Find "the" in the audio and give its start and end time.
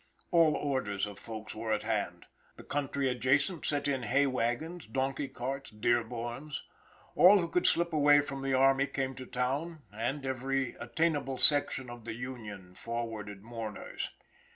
2.55-2.63, 8.41-8.55, 12.05-12.15